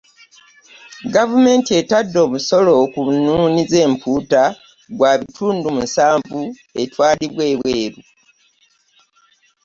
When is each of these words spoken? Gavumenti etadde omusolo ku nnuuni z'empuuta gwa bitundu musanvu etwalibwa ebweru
Gavumenti 1.15 1.71
etadde 1.79 2.17
omusolo 2.27 2.71
ku 2.93 3.01
nnuuni 3.15 3.61
z'empuuta 3.71 4.43
gwa 4.97 5.11
bitundu 5.19 5.67
musanvu 5.77 6.41
etwalibwa 6.81 7.43
ebweru 7.53 7.99